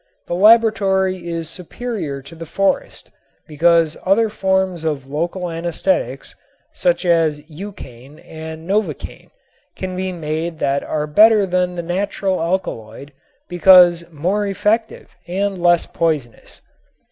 [0.25, 3.11] The laboratory is superior to the forest
[3.47, 6.35] because other forms of local anesthetics,
[6.73, 9.29] such as eucain and novocain,
[9.75, 13.13] can be made that are better than the natural alkaloid
[13.47, 16.63] because more effective and less poisonous.